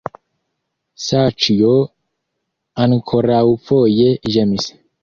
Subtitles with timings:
[1.07, 1.71] Saĉjo
[2.87, 4.73] ankoraŭfoje ĝemis.